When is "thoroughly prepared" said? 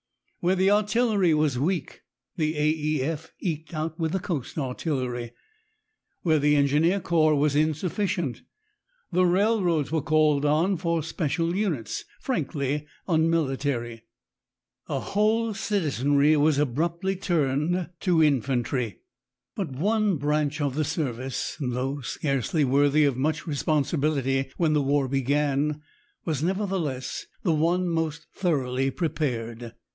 28.33-29.73